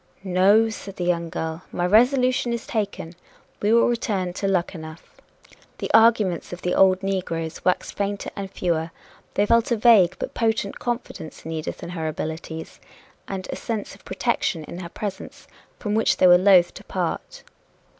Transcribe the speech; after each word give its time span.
"No," 0.23 0.67
said 0.69 0.95
the 0.95 1.03
young 1.03 1.29
girl, 1.29 1.61
"my 1.71 1.85
resolution 1.85 2.53
is 2.53 2.65
taken 2.65 3.13
we 3.61 3.71
will 3.71 3.87
return 3.87 4.33
to 4.33 4.47
Luckenough." 4.47 5.21
The 5.77 5.91
arguments 5.93 6.51
of 6.51 6.63
the 6.63 6.73
old 6.73 7.03
negroes 7.03 7.63
waxed 7.63 7.95
fainter 7.95 8.31
and 8.35 8.49
fewer. 8.49 8.89
They 9.35 9.45
felt 9.45 9.69
a 9.71 9.75
vague 9.77 10.15
but 10.17 10.33
potent 10.33 10.79
confidence 10.79 11.45
in 11.45 11.51
Edith 11.51 11.83
and 11.83 11.91
her 11.91 12.07
abilities, 12.07 12.79
and 13.27 13.47
a 13.51 13.55
sense 13.55 13.93
of 13.93 14.03
protection 14.03 14.63
in 14.63 14.79
her 14.79 14.89
presence, 14.89 15.47
from 15.77 15.93
which 15.93 16.17
they 16.17 16.25
were 16.25 16.39
loth 16.39 16.73
to 16.73 16.83
part. 16.83 17.43